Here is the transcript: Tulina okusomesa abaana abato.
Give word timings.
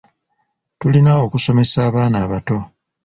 Tulina 0.79 1.13
okusomesa 1.25 1.77
abaana 1.89 2.17
abato. 2.25 2.57